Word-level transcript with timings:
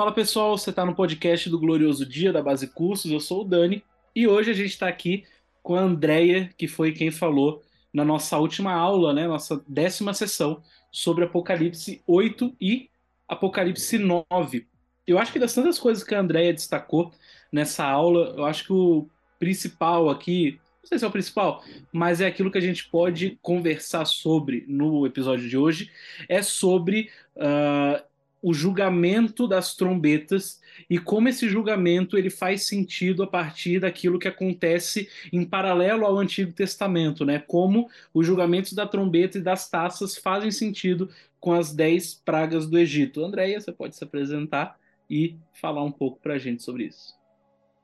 Fala 0.00 0.12
pessoal, 0.12 0.56
você 0.56 0.70
está 0.70 0.82
no 0.82 0.94
podcast 0.94 1.50
do 1.50 1.58
Glorioso 1.58 2.06
Dia 2.06 2.32
da 2.32 2.40
Base 2.40 2.66
Cursos, 2.68 3.12
eu 3.12 3.20
sou 3.20 3.42
o 3.42 3.44
Dani 3.44 3.84
e 4.16 4.26
hoje 4.26 4.50
a 4.50 4.54
gente 4.54 4.70
está 4.70 4.88
aqui 4.88 5.26
com 5.62 5.74
a 5.74 5.80
Andrea, 5.82 6.48
que 6.56 6.66
foi 6.66 6.92
quem 6.92 7.10
falou 7.10 7.62
na 7.92 8.02
nossa 8.02 8.38
última 8.38 8.72
aula, 8.72 9.12
né, 9.12 9.28
nossa 9.28 9.62
décima 9.68 10.14
sessão 10.14 10.62
sobre 10.90 11.26
Apocalipse 11.26 12.00
8 12.06 12.56
e 12.58 12.88
Apocalipse 13.28 13.98
9. 13.98 14.66
Eu 15.06 15.18
acho 15.18 15.34
que 15.34 15.38
das 15.38 15.52
tantas 15.52 15.78
coisas 15.78 16.02
que 16.02 16.14
a 16.14 16.20
Andrea 16.20 16.54
destacou 16.54 17.12
nessa 17.52 17.84
aula, 17.84 18.32
eu 18.38 18.46
acho 18.46 18.64
que 18.64 18.72
o 18.72 19.06
principal 19.38 20.08
aqui, 20.08 20.58
não 20.82 20.88
sei 20.88 20.98
se 20.98 21.04
é 21.04 21.08
o 21.08 21.12
principal, 21.12 21.62
mas 21.92 22.22
é 22.22 22.26
aquilo 22.26 22.50
que 22.50 22.56
a 22.56 22.62
gente 22.62 22.88
pode 22.88 23.38
conversar 23.42 24.06
sobre 24.06 24.64
no 24.66 25.04
episódio 25.04 25.46
de 25.46 25.58
hoje, 25.58 25.90
é 26.26 26.40
sobre 26.40 27.10
uh, 27.36 28.02
o 28.42 28.54
julgamento 28.54 29.46
das 29.46 29.74
trombetas 29.76 30.60
e 30.88 30.98
como 30.98 31.28
esse 31.28 31.48
julgamento 31.48 32.16
ele 32.16 32.30
faz 32.30 32.66
sentido 32.66 33.22
a 33.22 33.26
partir 33.26 33.80
daquilo 33.80 34.18
que 34.18 34.28
acontece 34.28 35.08
em 35.32 35.44
paralelo 35.44 36.06
ao 36.06 36.18
Antigo 36.18 36.52
Testamento, 36.52 37.24
né? 37.24 37.38
Como 37.38 37.88
os 38.14 38.26
julgamentos 38.26 38.72
da 38.72 38.86
trombeta 38.86 39.38
e 39.38 39.42
das 39.42 39.68
taças 39.68 40.16
fazem 40.16 40.50
sentido 40.50 41.10
com 41.38 41.52
as 41.52 41.72
dez 41.72 42.14
pragas 42.14 42.66
do 42.66 42.78
Egito. 42.78 43.24
Andréia, 43.24 43.60
você 43.60 43.72
pode 43.72 43.96
se 43.96 44.04
apresentar 44.04 44.78
e 45.08 45.36
falar 45.52 45.82
um 45.82 45.92
pouco 45.92 46.20
para 46.20 46.34
a 46.34 46.38
gente 46.38 46.62
sobre 46.62 46.84
isso. 46.84 47.18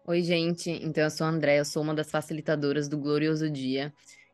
Oi, 0.07 0.23
gente. 0.23 0.70
Então, 0.70 1.02
eu 1.02 1.10
sou 1.10 1.27
a 1.27 1.30
Andréia, 1.30 1.59
eu 1.59 1.65
sou 1.65 1.82
uma 1.82 1.95
das 1.95 2.10
facilitadoras 2.10 2.88
do 2.88 2.96
Glorioso 2.96 3.51
Dia. 3.51 3.93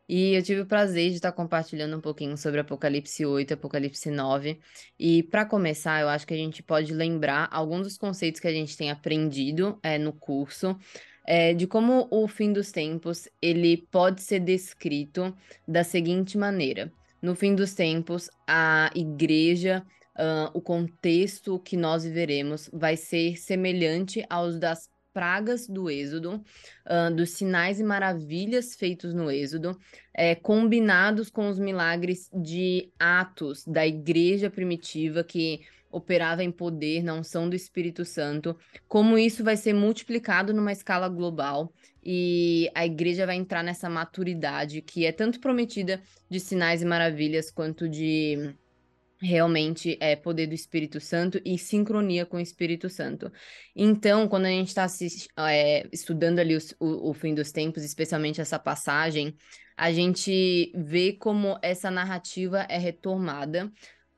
E 0.09 0.35
eu 0.35 0.43
tive 0.43 0.61
o 0.61 0.67
prazer 0.67 1.11
de 1.11 1.17
estar 1.17 1.33
compartilhando 1.33 1.97
um 1.97 2.01
pouquinho 2.01 2.37
sobre 2.37 2.61
Apocalipse 2.61 3.25
8 3.25 3.51
e 3.51 3.55
Apocalipse 3.55 4.11
9. 4.11 4.59
E 4.99 5.23
para 5.23 5.47
começar, 5.47 6.01
eu 6.01 6.09
acho 6.09 6.27
que 6.27 6.35
a 6.35 6.37
gente 6.37 6.63
pode 6.63 6.93
lembrar 6.93 7.49
alguns 7.51 7.85
dos 7.85 7.97
conceitos 7.97 8.41
que 8.41 8.49
a 8.49 8.53
gente 8.53 8.77
tem 8.77 8.91
aprendido 8.91 9.79
é, 9.83 9.99
no 9.99 10.13
curso. 10.13 10.77
É, 11.25 11.55
de 11.55 11.69
como 11.69 12.09
o 12.11 12.27
fim 12.27 12.53
dos 12.53 12.73
tempos 12.73 13.29
ele 13.41 13.87
pode 13.93 14.23
ser 14.23 14.41
descrito 14.41 15.35
da 15.67 15.85
seguinte 15.85 16.37
maneira: 16.37 16.93
no 17.23 17.37
fim 17.37 17.55
dos 17.55 17.75
tempos, 17.75 18.29
a 18.47 18.91
igreja, 18.95 19.87
uh, 20.19 20.51
o 20.53 20.61
contexto 20.61 21.59
que 21.61 21.77
nós 21.77 22.03
viveremos 22.05 22.69
vai 22.73 22.97
ser 22.97 23.37
semelhante 23.37 24.25
aos 24.29 24.59
das 24.59 24.91
pragas 25.13 25.67
do 25.67 25.91
Êxodo, 25.91 26.43
uh, 26.87 27.15
dos 27.15 27.31
sinais 27.31 27.79
e 27.79 27.85
maravilhas 27.85 28.75
feitos 28.75 29.15
no 29.15 29.31
Êxodo, 29.31 29.79
é, 30.15 30.35
combinados 30.35 31.31
com 31.31 31.49
os 31.49 31.59
milagres 31.59 32.31
de 32.33 32.91
Atos 32.99 33.65
da 33.67 33.87
igreja 33.87 34.51
primitiva 34.51 35.23
que 35.23 35.61
operava 35.91 36.43
em 36.43 36.51
poder 36.51 37.03
na 37.03 37.15
unção 37.15 37.49
do 37.49 37.55
Espírito 37.55 38.05
Santo, 38.05 38.57
como 38.89 39.19
isso 39.19 39.45
vai 39.45 39.57
ser 39.57 39.75
multiplicado 39.75 40.55
numa 40.55 40.73
escala 40.73 41.07
global 41.07 41.71
e 42.03 42.71
a 42.75 42.85
igreja 42.87 43.27
vai 43.27 43.37
entrar 43.37 43.63
nessa 43.63 43.91
maturidade 43.91 44.81
que 44.81 45.05
é 45.05 45.13
tanto 45.13 45.39
prometida 45.39 46.03
de 46.31 46.41
sinais 46.41 46.83
e 46.83 46.87
maravilhas 46.87 47.51
quanto 47.51 47.89
de 47.89 48.55
realmente 49.23 49.97
é 50.01 50.17
poder 50.17 50.47
do 50.47 50.55
Espírito 50.55 51.01
Santo 51.01 51.41
e 51.45 51.57
sincronia 51.57 52.27
com 52.27 52.37
o 52.37 52.41
Espírito 52.41 52.91
Santo. 52.91 53.33
Então, 53.75 54.29
quando 54.29 54.47
a 54.47 54.51
gente 54.51 54.69
está 54.69 54.87
é, 55.49 55.89
estudando 55.93 56.39
ali 56.41 56.57
os, 56.57 56.75
o, 56.81 57.11
o 57.11 57.15
fim 57.15 57.35
dos 57.35 57.53
tempos, 57.53 57.85
especialmente 57.85 58.41
essa 58.41 58.59
passagem, 58.59 59.37
a 59.77 59.93
gente 59.93 60.73
vê 60.75 61.13
como 61.13 61.59
essa 61.63 61.91
narrativa 61.91 62.67
é 62.69 62.79
retomada 62.79 63.73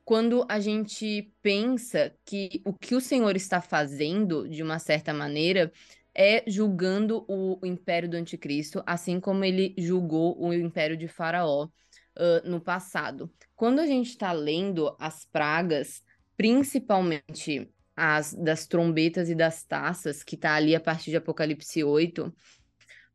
quando 0.05 0.45
a 0.47 0.59
gente 0.59 1.33
pensa 1.41 2.13
que 2.23 2.61
o 2.63 2.71
que 2.71 2.93
o 2.93 3.01
Senhor 3.01 3.35
está 3.35 3.59
fazendo, 3.59 4.47
de 4.47 4.61
uma 4.61 4.77
certa 4.77 5.11
maneira, 5.11 5.73
é 6.13 6.43
julgando 6.47 7.25
o, 7.27 7.59
o 7.61 7.65
império 7.65 8.07
do 8.07 8.15
anticristo, 8.15 8.83
assim 8.85 9.19
como 9.19 9.43
ele 9.43 9.73
julgou 9.77 10.39
o 10.39 10.53
império 10.53 10.95
de 10.95 11.07
Faraó 11.07 11.65
uh, 11.65 12.49
no 12.49 12.61
passado. 12.61 13.29
Quando 13.55 13.79
a 13.79 13.87
gente 13.87 14.09
está 14.09 14.31
lendo 14.31 14.95
as 14.99 15.25
pragas, 15.25 16.01
principalmente 16.35 17.71
as 17.95 18.33
das 18.33 18.67
trombetas 18.67 19.29
e 19.29 19.35
das 19.35 19.63
taças, 19.63 20.23
que 20.23 20.35
está 20.35 20.55
ali 20.55 20.75
a 20.75 20.79
partir 20.79 21.11
de 21.11 21.17
Apocalipse 21.17 21.83
8, 21.83 22.33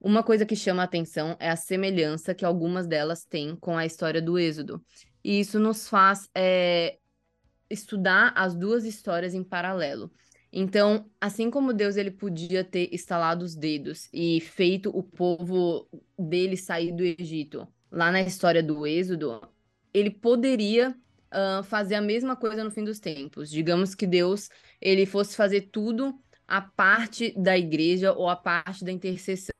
uma 0.00 0.22
coisa 0.22 0.46
que 0.46 0.56
chama 0.56 0.80
a 0.80 0.86
atenção 0.86 1.36
é 1.38 1.50
a 1.50 1.56
semelhança 1.56 2.34
que 2.34 2.44
algumas 2.44 2.86
delas 2.86 3.24
têm 3.24 3.54
com 3.54 3.76
a 3.76 3.84
história 3.84 4.22
do 4.22 4.38
Êxodo. 4.38 4.82
E 5.22 5.40
isso 5.40 5.60
nos 5.60 5.86
faz 5.86 6.26
é, 6.34 6.96
estudar 7.68 8.32
as 8.34 8.54
duas 8.54 8.86
histórias 8.86 9.34
em 9.34 9.44
paralelo. 9.44 10.10
Então, 10.50 11.08
assim 11.20 11.50
como 11.50 11.74
Deus 11.74 11.96
ele 11.96 12.10
podia 12.10 12.64
ter 12.64 12.88
estalado 12.92 13.44
os 13.44 13.54
dedos 13.54 14.08
e 14.12 14.40
feito 14.40 14.90
o 14.90 15.02
povo 15.02 15.86
dele 16.18 16.56
sair 16.56 16.92
do 16.92 17.04
Egito 17.04 17.68
lá 17.90 18.10
na 18.10 18.22
história 18.22 18.62
do 18.62 18.86
Êxodo, 18.86 19.40
ele 19.92 20.10
poderia 20.10 20.90
uh, 21.30 21.62
fazer 21.64 21.94
a 21.94 22.00
mesma 22.00 22.36
coisa 22.36 22.64
no 22.64 22.70
fim 22.70 22.84
dos 22.84 22.98
tempos. 22.98 23.50
Digamos 23.50 23.94
que 23.94 24.06
Deus 24.06 24.48
ele 24.80 25.06
fosse 25.06 25.36
fazer 25.36 25.68
tudo 25.72 26.18
a 26.46 26.60
parte 26.60 27.32
da 27.38 27.56
igreja 27.56 28.12
ou 28.12 28.28
a 28.28 28.36
parte 28.36 28.84
da 28.84 28.92
intercessão. 28.92 29.52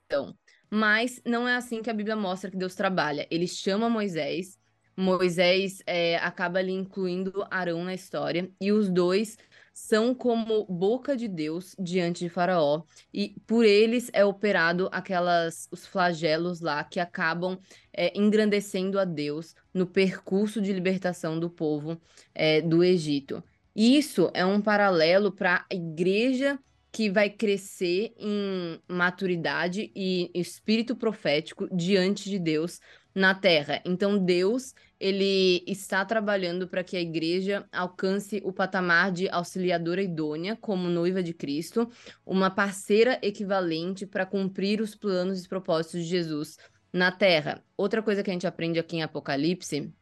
Mas 0.69 1.21
não 1.25 1.49
é 1.49 1.57
assim 1.57 1.83
que 1.83 1.91
a 1.91 1.95
Bíblia 1.95 2.17
mostra 2.17 2.51
que 2.51 2.57
Deus 2.57 2.75
trabalha. 2.75 3.27
Ele 3.31 3.47
chama 3.47 3.89
Moisés, 3.89 4.59
Moisés 4.97 5.83
é, 5.87 6.17
acaba 6.19 6.59
ali 6.59 6.73
incluindo 6.73 7.45
Arão 7.51 7.85
na 7.85 7.95
história, 7.95 8.51
e 8.61 8.71
os 8.71 8.89
dois 8.89 9.37
são 9.72 10.14
como 10.14 10.64
boca 10.66 11.16
de 11.16 11.28
Deus 11.28 11.75
diante 11.78 12.25
de 12.25 12.28
Faraó, 12.28 12.82
e 13.12 13.34
por 13.47 13.64
eles 13.64 14.10
é 14.12 14.25
operado 14.25 14.88
aquelas 14.92 15.69
os 15.70 15.86
flagelos 15.86 16.60
lá 16.60 16.84
que 16.84 17.00
acabam 17.00 17.58
é, 17.92 18.16
engrandecendo 18.19 18.98
a 18.98 19.04
Deus 19.04 19.54
no 19.72 19.86
percurso 19.86 20.60
de 20.60 20.72
libertação 20.72 21.38
do 21.38 21.48
povo 21.48 22.00
é, 22.34 22.60
do 22.60 22.84
Egito. 22.84 23.42
Isso 23.75 24.31
é 24.34 24.44
um 24.44 24.60
paralelo 24.60 25.32
para 25.32 25.64
a 25.70 25.75
igreja 25.75 26.58
que 26.92 27.08
vai 27.08 27.31
crescer 27.31 28.12
em 28.19 28.81
maturidade 28.88 29.92
e 29.94 30.31
espírito 30.34 30.97
profético 30.97 31.69
diante 31.75 32.28
de 32.28 32.38
Deus 32.38 32.81
na 33.15 33.34
terra. 33.34 33.81
Então 33.84 34.19
Deus, 34.19 34.75
ele 34.98 35.65
está 35.66 36.04
trabalhando 36.04 36.69
para 36.69 36.84
que 36.84 36.97
a 36.97 37.00
igreja 37.00 37.66
alcance 37.72 38.41
o 38.44 38.53
patamar 38.53 39.10
de 39.10 39.28
auxiliadora 39.28 40.03
idônea 40.03 40.56
como 40.56 40.88
noiva 40.88 41.22
de 41.22 41.32
Cristo, 41.32 41.91
uma 42.25 42.50
parceira 42.50 43.19
equivalente 43.22 44.06
para 44.06 44.26
cumprir 44.26 44.81
os 44.81 44.94
planos 44.94 45.44
e 45.44 45.49
propósitos 45.49 46.03
de 46.03 46.06
Jesus 46.06 46.56
na 46.93 47.10
terra. 47.10 47.62
Outra 47.76 48.03
coisa 48.03 48.22
que 48.22 48.31
a 48.31 48.32
gente 48.32 48.47
aprende 48.47 48.78
aqui 48.78 48.97
em 48.97 49.03
Apocalipse, 49.03 49.93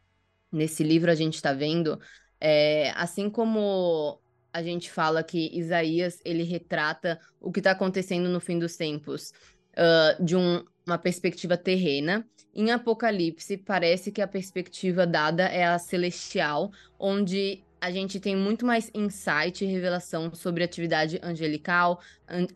nesse 0.51 0.83
livro 0.83 1.11
a 1.11 1.15
gente 1.15 1.35
está 1.35 1.53
vendo, 1.53 2.01
é, 2.41 2.91
assim 2.95 3.29
como 3.29 4.21
a 4.53 4.63
gente 4.63 4.91
fala 4.91 5.23
que 5.23 5.51
Isaías 5.57 6.21
ele 6.25 6.43
retrata 6.43 7.21
o 7.41 7.53
que 7.53 7.61
está 7.61 7.73
acontecendo 7.73 8.29
no 8.29 8.41
fim 8.41 8.59
dos 8.59 8.77
tempos 8.77 9.33
uh, 9.75 10.25
de 10.25 10.35
um, 10.35 10.65
uma 10.89 10.99
perspectiva 10.99 11.57
terrena. 11.57 12.27
Em 12.55 12.71
Apocalipse, 12.71 13.57
parece 13.59 14.11
que 14.11 14.23
a 14.23 14.27
perspectiva 14.27 15.07
dada 15.07 15.45
é 15.45 15.65
a 15.65 15.79
celestial, 15.79 16.73
onde 16.99 17.63
a 17.81 17.91
gente 17.91 18.19
tem 18.19 18.35
muito 18.35 18.67
mais 18.67 18.91
insight 18.95 19.65
e 19.65 19.69
revelação 19.69 20.35
sobre 20.35 20.65
atividade 20.65 21.21
angelical, 21.23 22.01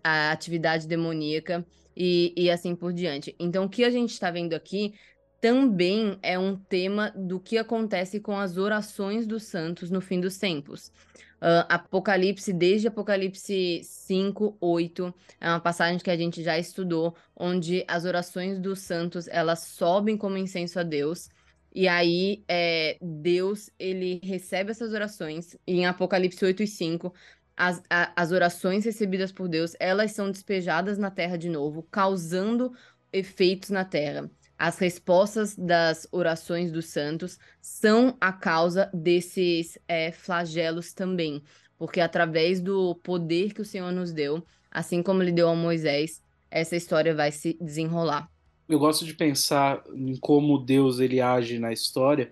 a 0.02 0.32
atividade 0.32 0.88
demoníaca 0.88 1.64
e, 1.96 2.32
e 2.36 2.50
assim 2.50 2.74
por 2.74 2.92
diante. 2.92 3.36
Então, 3.38 3.64
o 3.64 3.68
que 3.68 3.84
a 3.84 3.90
gente 3.90 4.10
está 4.10 4.30
vendo 4.30 4.54
aqui 4.54 4.94
também 5.42 6.20
é 6.22 6.38
um 6.38 6.56
tema 6.56 7.12
do 7.16 7.40
que 7.40 7.58
acontece 7.58 8.20
com 8.20 8.38
as 8.38 8.56
orações 8.56 9.26
dos 9.26 9.42
santos 9.42 9.90
no 9.90 10.00
fim 10.00 10.20
dos 10.20 10.38
tempos. 10.38 10.92
Uh, 11.40 11.66
Apocalipse, 11.68 12.52
desde 12.52 12.86
Apocalipse 12.86 13.80
5, 13.82 14.56
8, 14.60 15.12
é 15.40 15.48
uma 15.48 15.58
passagem 15.58 15.98
que 15.98 16.12
a 16.12 16.16
gente 16.16 16.44
já 16.44 16.56
estudou, 16.56 17.16
onde 17.34 17.84
as 17.88 18.04
orações 18.04 18.60
dos 18.60 18.78
santos, 18.82 19.26
elas 19.26 19.64
sobem 19.64 20.16
como 20.16 20.38
incenso 20.38 20.78
a 20.78 20.84
Deus, 20.84 21.28
e 21.74 21.88
aí 21.88 22.44
é, 22.46 22.96
Deus, 23.02 23.68
ele 23.76 24.20
recebe 24.22 24.70
essas 24.70 24.92
orações, 24.92 25.56
e 25.66 25.80
em 25.80 25.86
Apocalipse 25.86 26.44
8 26.44 26.62
e 26.62 26.66
5, 26.68 27.12
as, 27.56 27.82
a, 27.90 28.12
as 28.14 28.30
orações 28.30 28.84
recebidas 28.84 29.32
por 29.32 29.48
Deus, 29.48 29.74
elas 29.80 30.12
são 30.12 30.30
despejadas 30.30 30.98
na 30.98 31.10
terra 31.10 31.36
de 31.36 31.48
novo, 31.48 31.82
causando 31.90 32.72
efeitos 33.12 33.70
na 33.70 33.84
terra. 33.84 34.30
As 34.62 34.78
respostas 34.78 35.56
das 35.56 36.06
orações 36.12 36.70
dos 36.70 36.86
santos 36.86 37.36
são 37.60 38.16
a 38.20 38.32
causa 38.32 38.88
desses 38.94 39.76
é, 39.88 40.12
flagelos 40.12 40.92
também, 40.92 41.42
porque 41.76 42.00
através 42.00 42.60
do 42.60 42.94
poder 42.94 43.52
que 43.54 43.60
o 43.60 43.64
Senhor 43.64 43.90
nos 43.90 44.12
deu, 44.12 44.40
assim 44.70 45.02
como 45.02 45.20
ele 45.20 45.32
deu 45.32 45.48
a 45.48 45.56
Moisés, 45.56 46.22
essa 46.48 46.76
história 46.76 47.12
vai 47.12 47.32
se 47.32 47.58
desenrolar. 47.60 48.30
Eu 48.68 48.78
gosto 48.78 49.04
de 49.04 49.14
pensar 49.14 49.82
em 49.92 50.14
como 50.14 50.56
Deus 50.58 51.00
ele 51.00 51.20
age 51.20 51.58
na 51.58 51.72
história, 51.72 52.30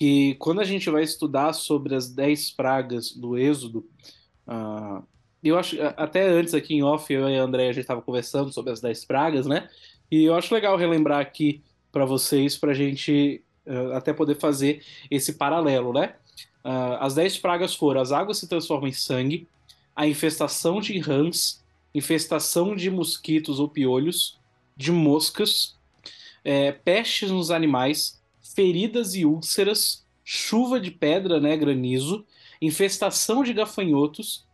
e 0.00 0.34
quando 0.40 0.60
a 0.60 0.64
gente 0.64 0.90
vai 0.90 1.04
estudar 1.04 1.52
sobre 1.52 1.94
as 1.94 2.12
dez 2.12 2.50
pragas 2.50 3.12
do 3.12 3.38
Êxodo, 3.38 3.88
uh, 4.48 5.06
eu 5.42 5.56
acho, 5.56 5.76
até 5.96 6.28
antes 6.28 6.52
aqui 6.52 6.74
em 6.74 6.82
off, 6.82 7.10
eu 7.12 7.28
e 7.28 7.38
a 7.38 7.42
André, 7.42 7.68
a 7.68 7.72
gente 7.72 7.82
estava 7.82 8.02
conversando 8.02 8.52
sobre 8.52 8.72
as 8.72 8.80
10 8.80 9.04
pragas, 9.06 9.46
né? 9.46 9.70
E 10.10 10.24
eu 10.24 10.34
acho 10.34 10.52
legal 10.52 10.76
relembrar 10.76 11.20
aqui 11.20 11.62
para 11.92 12.04
vocês, 12.04 12.56
para 12.56 12.72
a 12.72 12.74
gente 12.74 13.42
uh, 13.66 13.92
até 13.92 14.12
poder 14.12 14.36
fazer 14.36 14.82
esse 15.10 15.34
paralelo, 15.34 15.92
né? 15.92 16.14
Uh, 16.64 16.98
as 17.00 17.14
10 17.14 17.38
pragas 17.38 17.74
foram: 17.74 18.00
as 18.00 18.12
águas 18.12 18.38
se 18.38 18.48
transformam 18.48 18.88
em 18.88 18.92
sangue, 18.92 19.46
a 19.94 20.06
infestação 20.06 20.80
de 20.80 20.98
rãs, 20.98 21.62
infestação 21.94 22.74
de 22.74 22.90
mosquitos 22.90 23.60
ou 23.60 23.68
piolhos, 23.68 24.38
de 24.76 24.90
moscas, 24.90 25.76
é, 26.44 26.72
pestes 26.72 27.30
nos 27.30 27.50
animais, 27.50 28.20
feridas 28.54 29.14
e 29.14 29.24
úlceras, 29.24 30.06
chuva 30.24 30.80
de 30.80 30.90
pedra, 30.90 31.40
né, 31.40 31.56
granizo, 31.56 32.24
infestação 32.62 33.42
de 33.42 33.52
gafanhotos, 33.52 34.46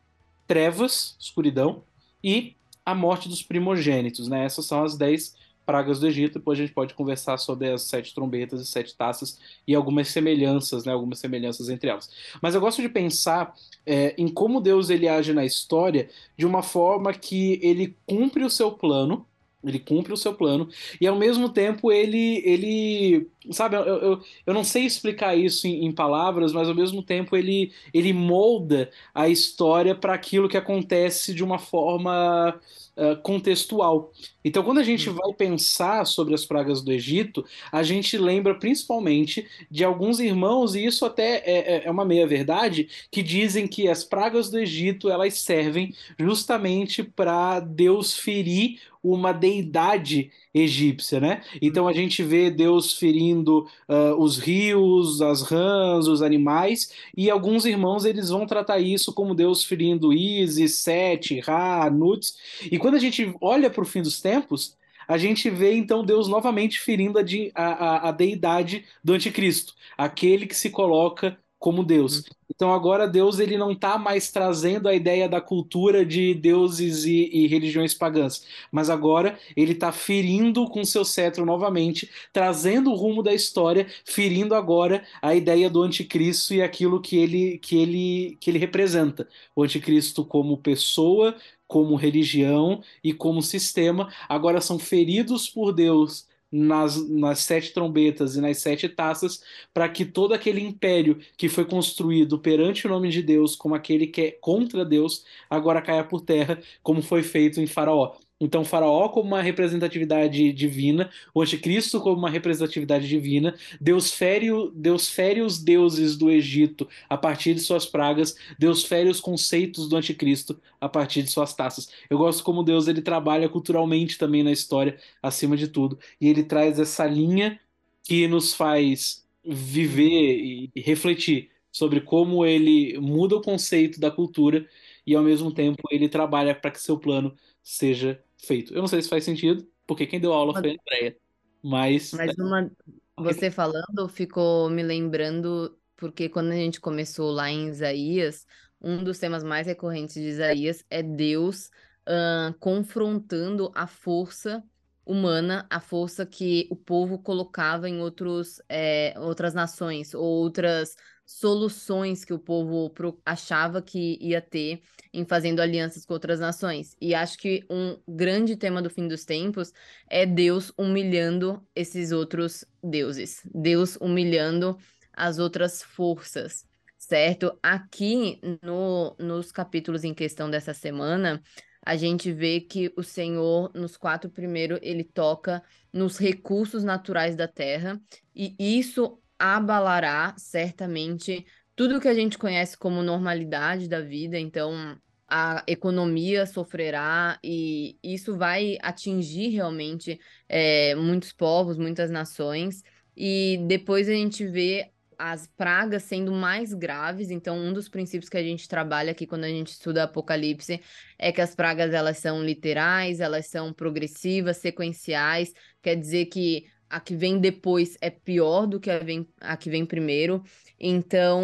trevas, 0.47 1.17
escuridão, 1.21 1.83
e 2.23 2.57
a 2.85 2.95
morte 2.95 3.29
dos 3.29 3.43
primogênitos. 3.43 4.29
Né? 4.29 4.45
Essas 4.45 4.65
são 4.65 4.83
as 4.83 4.97
dez 4.97 5.36
pragas 5.67 6.01
do 6.01 6.07
Egito. 6.07 6.39
Depois 6.39 6.59
a 6.59 6.63
gente 6.63 6.73
pode 6.73 6.95
conversar 6.95 7.37
sobre 7.37 7.71
as 7.71 7.83
sete 7.83 8.15
trombetas 8.15 8.61
e 8.61 8.67
sete 8.67 8.97
taças 8.97 9.39
e 9.67 9.75
algumas 9.75 10.09
semelhanças, 10.09 10.85
né? 10.85 10.93
algumas 10.93 11.19
semelhanças 11.19 11.69
entre 11.69 11.91
elas. 11.91 12.09
Mas 12.41 12.55
eu 12.55 12.61
gosto 12.61 12.81
de 12.81 12.89
pensar 12.89 13.55
é, 13.85 14.15
em 14.17 14.29
como 14.29 14.61
Deus 14.61 14.89
ele 14.89 15.09
age 15.09 15.33
na 15.33 15.45
história 15.45 16.09
de 16.39 16.47
uma 16.47 16.63
forma 16.63 17.13
que 17.13 17.59
ele 17.61 17.97
cumpre 18.07 18.45
o 18.45 18.51
seu 18.51 18.71
plano 18.71 19.27
ele 19.69 19.79
cumpre 19.81 20.13
o 20.13 20.17
seu 20.17 20.35
plano 20.35 20.69
e 21.01 21.07
ao 21.07 21.17
mesmo 21.17 21.49
tempo 21.49 21.91
ele, 21.91 22.43
ele 22.45 23.29
sabe, 23.51 23.77
eu, 23.77 23.83
eu, 23.83 24.21
eu 24.47 24.55
não 24.55 24.63
sei 24.63 24.85
explicar 24.85 25.37
isso 25.37 25.67
em, 25.67 25.87
em, 25.87 25.93
palavras, 25.93 26.53
mas 26.53 26.69
ao 26.69 26.75
mesmo 26.75 27.03
tempo 27.03 27.37
ele, 27.37 27.73
ele 27.93 28.13
molda 28.13 28.91
a 29.15 29.29
história 29.29 29.95
para 29.95 30.15
aquilo 30.15 30.49
que 30.49 30.57
acontece 30.57 31.35
de 31.35 31.43
uma 31.43 31.59
forma 31.59 32.61
uh, 32.97 33.21
contextual. 33.23 34.13
Então, 34.45 34.63
quando 34.63 34.79
a 34.79 34.85
gente 34.85 35.11
hum. 35.11 35.15
vai 35.15 35.33
pensar 35.35 36.07
sobre 36.07 36.35
as 36.35 36.45
pragas 36.45 36.83
do 36.83 36.93
Egito, 36.93 37.45
a 37.71 37.83
gente 37.83 38.17
lembra 38.17 38.55
principalmente 38.55 39.47
de 39.71 39.85
alguns 39.85 40.21
irmãos, 40.21 40.75
e 40.75 40.85
isso 40.85 41.05
até 41.05 41.39
é, 41.45 41.77
é, 41.77 41.83
é 41.87 41.91
uma 41.91 42.05
meia-verdade, 42.05 42.89
que 43.11 43.23
dizem 43.23 43.67
que 43.67 43.89
as 43.89 44.05
pragas 44.05 44.51
do 44.51 44.59
Egito 44.59 45.11
elas 45.11 45.35
servem 45.35 45.95
justamente 46.19 47.03
para 47.03 47.61
Deus 47.61 48.17
ferir 48.17 48.81
uma 49.13 49.33
deidade 49.33 50.31
egípcia, 50.53 51.21
né? 51.21 51.43
Então 51.61 51.87
a 51.87 51.93
gente 51.93 52.23
vê 52.23 52.51
Deus 52.51 52.95
ferindo 52.95 53.67
uh, 53.89 54.15
os 54.19 54.39
rios, 54.39 55.21
as 55.21 55.43
rãs, 55.43 56.07
os 56.07 56.23
animais, 56.23 56.93
e 57.17 57.31
alguns 57.31 57.65
irmãos 57.65 58.05
eles 58.05 58.31
vão 58.31 58.47
tratar 58.47 58.79
isso 58.79 59.13
como 59.13 59.35
Deus 59.35 59.65
ferindo 59.65 60.13
Isis, 60.13 60.77
Sete, 60.77 61.41
Ra, 61.41 61.89
Nut. 61.91 62.33
E 62.71 62.79
quando 62.79 62.95
a 62.95 63.01
gente 63.01 63.35
olha 63.41 63.71
para 63.71 63.83
o 63.83 63.87
fim 63.87 64.03
dos 64.03 64.21
tempos, 64.21 64.77
a 65.07 65.17
gente 65.17 65.49
vê 65.51 65.75
então 65.75 66.05
Deus 66.05 66.29
novamente 66.29 66.81
ferindo 66.81 67.19
a, 67.19 67.63
a, 67.63 68.09
a 68.09 68.13
deidade 68.13 68.85
do 69.05 69.13
anticristo, 69.13 69.75
aquele 69.97 70.47
que 70.47 70.57
se 70.57 70.71
coloca 70.71 71.39
como 71.67 71.83
Deus. 71.83 72.19
Uhum. 72.19 72.25
Então 72.55 72.73
agora 72.73 73.09
Deus 73.09 73.41
ele 73.41 73.59
não 73.59 73.73
está 73.73 73.99
mais 73.99 74.31
trazendo 74.31 74.89
a 74.89 74.95
ideia 74.95 75.29
da 75.29 75.41
cultura 75.41 76.07
de 76.07 76.33
deuses 76.33 77.05
e, 77.05 77.29
e 77.33 77.49
religiões 77.49 77.93
pagãs, 77.93 78.47
mas 78.71 78.89
agora 78.89 79.37
ele 79.57 79.73
está 79.73 79.91
ferindo 79.91 80.69
com 80.69 80.85
seu 80.85 81.05
cetro 81.05 81.45
novamente, 81.45 82.09
trazendo 82.33 82.93
o 82.93 82.95
rumo 82.95 83.21
da 83.21 83.35
história, 83.35 83.89
ferindo 84.05 84.55
agora 84.55 85.05
a 85.21 85.35
ideia 85.35 85.69
do 85.69 85.83
anticristo 85.83 86.55
e 86.55 86.63
aquilo 86.63 87.01
que 87.01 87.17
ele 87.17 87.59
que 87.59 87.77
ele 87.77 88.39
que 88.41 88.49
ele 88.49 88.61
representa. 88.61 89.29
O 89.57 89.65
anticristo 89.65 90.25
como 90.25 90.59
pessoa, 90.59 91.35
como 91.67 91.97
religião 91.97 92.81
e 93.03 93.13
como 93.13 93.43
sistema, 93.43 94.09
agora 94.29 94.61
são 94.61 94.79
feridos 94.79 95.51
por 95.51 95.73
Deus 95.73 96.29
nas, 96.57 97.09
nas 97.09 97.41
sete 97.41 97.73
trombetas 97.73 98.37
e 98.37 98.41
nas 98.41 98.59
sete 98.59 98.89
taças, 98.89 99.43
para 99.75 99.89
que 99.89 100.05
todo 100.05 100.33
aquele 100.35 100.61
império 100.61 101.19
que 101.37 101.49
foi 101.49 101.65
construído 101.65 102.39
perante 102.39 102.87
o 102.87 102.91
nome 102.91 103.11
de 103.11 103.23
Deus, 103.23 103.55
como 103.57 103.75
aquele 103.75 104.07
que 104.07 104.21
é 104.21 104.31
contra 104.33 104.85
Deus, 104.85 105.25
agora 105.51 105.83
caia 105.83 106.05
por 106.05 106.21
terra, 106.23 106.61
como 106.83 107.03
foi 107.03 107.23
feito 107.23 107.61
em 107.61 107.67
Faraó. 107.67 108.17
Então, 108.39 108.65
Faraó 108.65 109.09
como 109.09 109.29
uma 109.29 109.41
representatividade 109.41 110.53
divina, 110.53 111.11
o 111.35 111.41
anticristo 111.41 112.01
como 112.01 112.19
uma 112.19 112.29
representatividade 112.29 113.09
divina, 113.09 113.57
Deus 113.81 114.13
fere, 114.13 114.49
Deus 114.75 115.09
fere 115.09 115.41
os 115.41 115.59
deuses 115.59 116.17
do 116.19 116.31
Egito 116.31 116.87
a 117.09 117.17
partir 117.17 117.55
de 117.55 117.61
suas 117.61 117.87
pragas, 117.87 118.37
Deus 118.59 118.85
fere 118.85 119.09
os 119.09 119.21
conceitos 119.21 119.89
do 119.89 119.97
anticristo 119.97 120.61
a 120.79 120.89
partir 120.89 121.23
de 121.23 121.31
suas 121.31 121.55
taças. 121.55 121.89
Eu 122.11 122.19
gosto 122.19 122.45
como 122.45 122.63
Deus 122.63 122.89
ele 122.89 123.01
trabalha 123.01 123.49
culturalmente 123.49 124.19
também 124.19 124.43
na 124.43 124.53
história, 124.53 124.99
acima 125.23 125.57
de 125.57 125.69
tudo, 125.69 125.99
e 126.21 126.29
ele 126.29 126.45
traz 126.45 126.79
essa 126.79 127.07
linha 127.07 127.59
que 128.03 128.29
nos 128.29 128.55
faz 128.55 129.25
viver 129.45 130.71
e 130.75 130.81
refletir 130.81 131.51
sobre 131.73 132.01
como 132.01 132.45
ele 132.45 132.99
muda 132.99 133.37
o 133.37 133.43
conceito 133.43 134.01
da 134.01 134.11
cultura 134.11 134.67
e 135.07 135.15
ao 135.15 135.23
mesmo 135.23 135.53
tempo 135.53 135.83
ele 135.91 136.09
trabalha 136.09 136.55
para 136.55 136.71
que 136.71 136.81
seu 136.81 136.99
plano 136.99 137.35
seja 137.63 138.23
feito. 138.39 138.75
Eu 138.75 138.81
não 138.81 138.89
sei 138.89 139.03
se 139.03 139.09
faz 139.09 139.25
sentido, 139.25 139.67
porque 139.87 140.07
quem 140.07 140.21
deu 140.21 140.33
aula 140.33 140.53
foi 140.53 140.71
a 140.71 140.75
Andrea. 140.75 141.17
Mas. 141.63 142.13
Mas 142.13 142.35
uma... 142.37 142.71
você 143.17 143.51
falando 143.51 144.09
ficou 144.09 144.71
me 144.71 144.83
lembrando, 144.83 145.77
porque 145.97 146.29
quando 146.29 146.53
a 146.53 146.57
gente 146.57 146.81
começou 146.81 147.31
lá 147.31 147.51
em 147.51 147.69
Isaías, 147.69 148.47
um 148.81 149.03
dos 149.03 149.19
temas 149.19 149.43
mais 149.43 149.67
recorrentes 149.67 150.15
de 150.15 150.29
Isaías 150.29 150.85
é 150.91 151.03
Deus 151.03 151.71
uh, 152.07 152.55
confrontando 152.59 153.71
a 153.75 153.87
força 153.87 154.63
humana, 155.05 155.65
a 155.71 155.79
força 155.79 156.27
que 156.27 156.67
o 156.69 156.75
povo 156.75 157.19
colocava 157.19 157.89
em 157.89 158.01
outros, 158.01 158.61
é, 158.69 159.15
outras 159.19 159.55
nações, 159.55 160.13
ou 160.15 160.25
outras 160.25 160.97
soluções 161.27 162.25
que 162.25 162.33
o 162.33 162.39
povo 162.39 162.95
achava 163.25 163.83
que 163.83 164.17
ia 164.21 164.41
ter 164.41 164.81
em 165.13 165.25
fazendo 165.25 165.61
alianças 165.61 166.07
com 166.07 166.15
outras 166.15 166.39
nações. 166.39 166.97
E 167.01 167.15
acho 167.15 167.37
que 167.37 167.67
um 167.69 167.99
grande 168.07 168.55
tema 168.55 168.81
do 168.81 168.89
fim 168.89 169.09
dos 169.09 169.25
tempos 169.25 169.73
é 170.09 170.25
Deus 170.25 170.73
humilhando 170.79 171.67
esses 171.75 172.13
outros 172.13 172.65
deuses, 172.83 173.43
Deus 173.53 173.97
humilhando 173.97 174.79
as 175.13 175.41
outras 175.41 175.83
forças, 175.83 176.65
certo? 176.97 177.59
Aqui 177.61 178.41
no, 178.63 179.17
nos 179.19 179.51
capítulos 179.51 180.05
em 180.05 180.15
questão 180.15 180.49
dessa 180.49 180.73
semana, 180.73 181.43
a 181.85 181.97
gente 181.97 182.33
vê 182.33 182.61
que 182.61 182.93
o 182.97 183.03
Senhor, 183.03 183.71
nos 183.75 183.97
quatro 183.97 184.31
primeiros, 184.31 184.79
ele 184.83 185.03
toca 185.03 185.63
nos 185.93 186.19
recursos 186.19 186.85
naturais 186.85 187.35
da 187.35 187.49
terra, 187.49 188.01
e 188.35 188.55
isso 188.59 189.21
abalará 189.39 190.35
certamente 190.37 191.47
tudo 191.75 192.01
que 192.01 192.09
a 192.09 192.15
gente 192.15 192.39
conhece 192.39 192.77
como 192.77 193.03
normalidade 193.03 193.89
da 193.89 194.01
vida, 194.01 194.39
então 194.39 194.99
a 195.29 195.63
economia 195.67 196.47
sofrerá 196.47 197.39
e 197.43 197.99
isso 198.03 198.37
vai 198.37 198.79
atingir 198.81 199.49
realmente 199.49 200.21
é, 200.49 200.95
muitos 200.95 201.33
povos, 201.33 201.77
muitas 201.77 202.11
nações. 202.11 202.83
E 203.17 203.59
depois 203.67 204.09
a 204.09 204.13
gente 204.13 204.47
vê 204.47 204.91
as 205.19 205.47
pragas 205.47 206.03
sendo 206.05 206.33
mais 206.33 206.73
graves. 206.75 207.31
Então, 207.31 207.59
um 207.59 207.73
dos 207.73 207.89
princípios 207.89 208.29
que 208.29 208.37
a 208.37 208.43
gente 208.43 208.69
trabalha 208.69 209.13
aqui 209.13 209.27
quando 209.27 209.45
a 209.45 209.49
gente 209.49 209.69
estuda 209.69 210.05
Apocalipse 210.05 210.81
é 211.19 211.33
que 211.33 211.41
as 211.41 211.55
pragas 211.55 211.93
elas 211.93 212.19
são 212.19 212.43
literais, 212.45 213.21
elas 213.21 213.47
são 213.47 213.73
progressivas, 213.73 214.59
sequenciais. 214.59 215.53
Quer 215.83 215.97
dizer 215.97 216.27
que 216.27 216.67
a 216.89 217.01
que 217.01 217.15
vem 217.17 217.39
depois 217.39 217.97
é 218.01 218.11
pior 218.11 218.67
do 218.67 218.81
que 218.81 218.91
a, 218.91 218.99
vem, 218.99 219.29
a 219.41 219.57
que 219.57 219.71
vem 219.71 219.85
primeiro. 219.85 220.43
Então, 220.79 221.43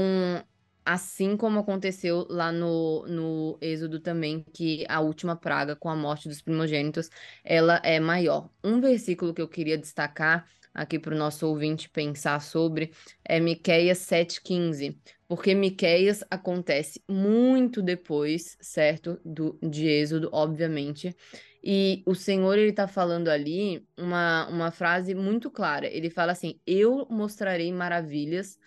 assim 0.85 1.37
como 1.37 1.61
aconteceu 1.61 2.27
lá 2.29 2.51
no, 2.53 3.07
no 3.07 3.59
Êxodo 3.61 4.01
também, 4.01 4.45
que 4.53 4.85
a 4.89 5.01
última 5.01 5.37
praga 5.37 5.77
com 5.77 5.89
a 5.89 5.97
morte 5.97 6.29
dos 6.29 6.43
primogênitos, 6.43 7.11
ela 7.45 7.81
é 7.85 8.01
maior. 8.01 8.51
Um 8.63 8.81
versículo 8.81 9.35
que 9.35 9.43
eu 9.43 9.49
queria 9.49 9.79
destacar 9.79 10.47
aqui 10.75 10.99
para 10.99 11.15
o 11.15 11.19
nosso 11.19 11.47
ouvinte 11.47 11.89
pensar 11.89 12.41
sobre 12.41 12.93
é 13.25 13.39
Miqueias 13.39 13.99
7,15, 13.99 14.97
porque 15.29 15.55
Miqueias 15.55 16.25
acontece 16.31 17.03
muito 17.09 17.83
depois, 17.83 18.57
certo, 18.61 19.21
do, 19.25 19.59
de 19.63 19.87
Êxodo, 19.87 20.29
obviamente, 20.33 21.15
e 21.63 22.03
o 22.05 22.15
Senhor, 22.15 22.59
ele 22.59 22.73
tá 22.73 22.89
falando 22.89 23.29
ali 23.29 23.87
uma, 23.97 24.49
uma 24.49 24.71
frase 24.73 25.15
muito 25.15 25.51
clara. 25.51 25.87
Ele 25.87 26.11
fala 26.11 26.33
assim: 26.33 26.59
Eu 26.67 27.07
mostrarei 27.09 27.73
maravilhas 27.73 28.59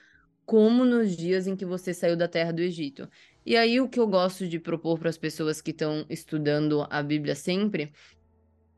como 0.45 0.85
nos 0.85 1.15
dias 1.15 1.47
em 1.47 1.55
que 1.55 1.65
você 1.65 1.93
saiu 1.93 2.15
da 2.15 2.27
terra 2.27 2.53
do 2.53 2.61
Egito. 2.61 3.09
E 3.45 3.57
aí, 3.57 3.81
o 3.81 3.89
que 3.89 3.99
eu 3.99 4.07
gosto 4.07 4.47
de 4.47 4.59
propor 4.59 4.97
para 4.97 5.09
as 5.09 5.17
pessoas 5.17 5.61
que 5.61 5.71
estão 5.71 6.05
estudando 6.09 6.87
a 6.89 7.03
Bíblia 7.03 7.35
sempre 7.35 7.91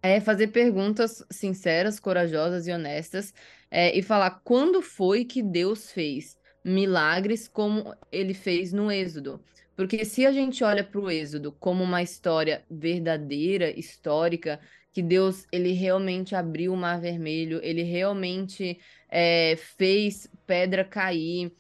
é 0.02 0.20
fazer 0.20 0.48
perguntas 0.48 1.24
sinceras, 1.30 2.00
corajosas 2.00 2.68
e 2.68 2.72
honestas 2.72 3.34
é, 3.70 3.96
e 3.98 4.02
falar 4.02 4.42
quando 4.44 4.82
foi 4.82 5.26
que 5.26 5.44
Deus 5.44 5.92
fez 5.92 6.38
milagres 6.64 7.48
como 7.48 7.96
ele 8.12 8.34
fez 8.34 8.74
no 8.74 8.92
Êxodo. 8.92 9.42
Porque 9.78 10.04
se 10.04 10.26
a 10.26 10.32
gente 10.32 10.64
olha 10.64 10.84
para 10.84 11.00
o 11.00 11.10
Êxodo 11.10 11.52
como 11.52 11.84
uma 11.84 12.02
história 12.02 12.66
verdadeira, 12.70 13.70
histórica, 13.70 14.60
que 14.92 15.04
Deus 15.04 15.46
ele 15.52 15.72
realmente 15.72 16.36
abriu 16.36 16.74
o 16.74 16.78
Mar 16.78 17.00
Vermelho, 17.00 17.60
ele 17.64 17.84
realmente 17.84 18.80
é, 19.08 19.56
fez 19.56 20.28
pedra 20.48 20.84
cair, 20.84 21.54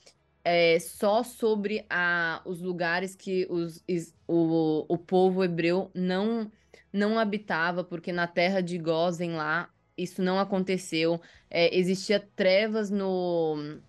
é, 0.43 0.79
só 0.79 1.21
sobre 1.21 1.85
a, 1.87 2.41
os 2.43 2.59
lugares 2.59 3.15
que 3.15 3.45
os, 3.51 3.83
o, 4.27 4.85
o 4.91 4.97
povo 4.97 5.43
hebreu 5.43 5.91
não 5.93 6.51
não 6.91 7.19
habitava, 7.19 7.83
porque 7.83 8.11
na 8.11 8.25
terra 8.25 8.61
de 8.61 8.79
Gozen 8.79 9.33
lá 9.33 9.69
isso 9.95 10.21
não 10.23 10.39
aconteceu. 10.39 11.21
É, 11.49 11.77
existia 11.77 12.19
trevas 12.35 12.89
no 12.89 13.79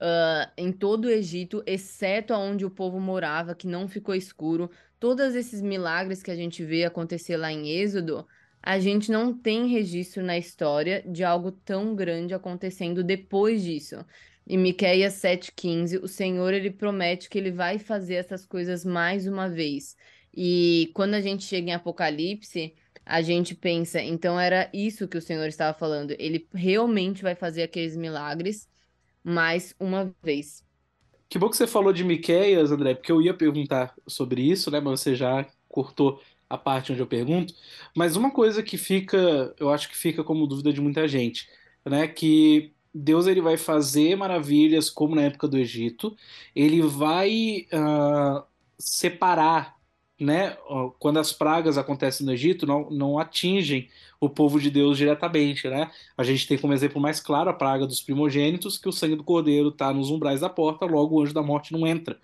uh, 0.00 0.50
em 0.56 0.72
todo 0.72 1.06
o 1.06 1.10
Egito, 1.10 1.62
exceto 1.66 2.34
onde 2.34 2.64
o 2.64 2.70
povo 2.70 3.00
morava, 3.00 3.54
que 3.54 3.66
não 3.66 3.88
ficou 3.88 4.14
escuro. 4.14 4.70
Todos 4.98 5.34
esses 5.34 5.60
milagres 5.60 6.22
que 6.22 6.30
a 6.30 6.36
gente 6.36 6.64
vê 6.64 6.84
acontecer 6.84 7.36
lá 7.36 7.52
em 7.52 7.68
Êxodo, 7.68 8.26
a 8.62 8.78
gente 8.78 9.10
não 9.10 9.36
tem 9.36 9.66
registro 9.68 10.22
na 10.22 10.38
história 10.38 11.02
de 11.06 11.22
algo 11.22 11.52
tão 11.52 11.94
grande 11.94 12.34
acontecendo 12.34 13.04
depois 13.04 13.62
disso. 13.62 14.04
Em 14.46 14.58
Miqueias 14.58 15.14
7,15, 15.14 16.02
o 16.02 16.08
Senhor 16.08 16.52
ele 16.52 16.70
promete 16.70 17.28
que 17.28 17.38
ele 17.38 17.50
vai 17.50 17.78
fazer 17.78 18.14
essas 18.14 18.46
coisas 18.46 18.84
mais 18.84 19.26
uma 19.26 19.48
vez. 19.48 19.96
E 20.34 20.90
quando 20.94 21.14
a 21.14 21.20
gente 21.20 21.44
chega 21.44 21.70
em 21.70 21.74
Apocalipse, 21.74 22.74
a 23.06 23.22
gente 23.22 23.54
pensa, 23.54 24.02
então 24.02 24.40
era 24.40 24.70
isso 24.72 25.06
que 25.08 25.18
o 25.18 25.22
Senhor 25.22 25.46
estava 25.46 25.76
falando. 25.76 26.14
Ele 26.18 26.48
realmente 26.54 27.22
vai 27.22 27.34
fazer 27.34 27.62
aqueles 27.62 27.96
milagres 27.96 28.68
mais 29.24 29.74
uma 29.80 30.14
vez. 30.22 30.62
Que 31.28 31.38
bom 31.38 31.48
que 31.48 31.56
você 31.56 31.66
falou 31.66 31.92
de 31.92 32.04
Miqueias, 32.04 32.70
André, 32.70 32.94
porque 32.94 33.10
eu 33.10 33.22
ia 33.22 33.34
perguntar 33.34 33.94
sobre 34.06 34.42
isso, 34.42 34.70
né? 34.70 34.78
Mas 34.78 35.00
você 35.00 35.14
já 35.16 35.46
cortou 35.68 36.20
a 36.48 36.58
parte 36.58 36.92
onde 36.92 37.00
eu 37.00 37.06
pergunto. 37.06 37.54
Mas 37.96 38.14
uma 38.16 38.30
coisa 38.30 38.62
que 38.62 38.76
fica, 38.76 39.54
eu 39.58 39.70
acho 39.70 39.88
que 39.88 39.96
fica 39.96 40.22
como 40.22 40.46
dúvida 40.46 40.72
de 40.72 40.80
muita 40.80 41.08
gente, 41.08 41.48
né? 41.84 42.06
Que 42.06 42.72
Deus 42.94 43.26
ele 43.26 43.40
vai 43.40 43.56
fazer 43.56 44.16
maravilhas 44.16 44.88
como 44.88 45.16
na 45.16 45.22
época 45.22 45.48
do 45.48 45.58
Egito, 45.58 46.16
ele 46.54 46.80
vai 46.82 47.66
uh, 47.72 48.44
separar 48.78 49.76
né, 50.18 50.56
quando 50.98 51.18
as 51.18 51.32
pragas 51.32 51.76
acontecem 51.76 52.24
no 52.24 52.32
Egito, 52.32 52.66
não, 52.66 52.88
não 52.90 53.18
atingem 53.18 53.88
o 54.20 54.28
povo 54.28 54.60
de 54.60 54.70
Deus 54.70 54.96
diretamente, 54.96 55.68
né? 55.68 55.90
A 56.16 56.22
gente 56.22 56.46
tem 56.46 56.56
como 56.56 56.72
exemplo 56.72 57.00
mais 57.00 57.20
claro 57.20 57.50
a 57.50 57.54
praga 57.54 57.86
dos 57.86 58.00
primogênitos, 58.00 58.78
que 58.78 58.88
o 58.88 58.92
sangue 58.92 59.16
do 59.16 59.24
cordeiro 59.24 59.68
está 59.68 59.92
nos 59.92 60.10
umbrais 60.10 60.40
da 60.40 60.48
porta, 60.48 60.86
logo 60.86 61.16
o 61.16 61.22
anjo 61.22 61.34
da 61.34 61.42
morte 61.42 61.72
não 61.72 61.86
entra. 61.86 62.18